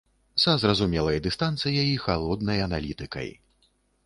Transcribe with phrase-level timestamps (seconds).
[0.43, 3.29] Са зразумелай дыстанцыяй і халоднай аналітыкай.